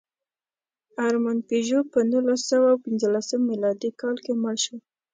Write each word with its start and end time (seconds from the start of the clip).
ارمان 1.07 1.37
پيژو 1.49 1.79
په 1.91 1.99
نولسسوهپینځلسم 2.11 3.41
مېلادي 3.51 3.89
کال 4.01 4.15
کې 4.25 4.31
مړ 4.41 4.55
شو. 4.63 4.77